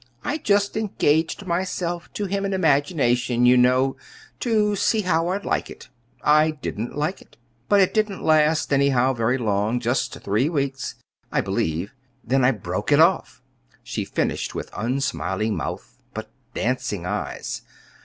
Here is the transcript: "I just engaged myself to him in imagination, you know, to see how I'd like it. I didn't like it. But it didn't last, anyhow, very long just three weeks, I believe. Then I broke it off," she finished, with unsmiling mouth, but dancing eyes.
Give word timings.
"I 0.23 0.39
just 0.39 0.75
engaged 0.75 1.45
myself 1.45 2.11
to 2.13 2.25
him 2.25 2.43
in 2.43 2.53
imagination, 2.53 3.45
you 3.45 3.55
know, 3.55 3.97
to 4.39 4.75
see 4.75 5.01
how 5.01 5.27
I'd 5.27 5.45
like 5.45 5.69
it. 5.69 5.89
I 6.23 6.49
didn't 6.49 6.97
like 6.97 7.21
it. 7.21 7.37
But 7.69 7.81
it 7.81 7.93
didn't 7.93 8.23
last, 8.23 8.73
anyhow, 8.73 9.13
very 9.13 9.37
long 9.37 9.79
just 9.79 10.19
three 10.21 10.49
weeks, 10.49 10.95
I 11.31 11.41
believe. 11.41 11.93
Then 12.23 12.43
I 12.43 12.49
broke 12.49 12.91
it 12.91 12.99
off," 12.99 13.43
she 13.83 14.03
finished, 14.03 14.55
with 14.55 14.71
unsmiling 14.75 15.55
mouth, 15.55 15.99
but 16.15 16.31
dancing 16.55 17.05
eyes. 17.05 17.61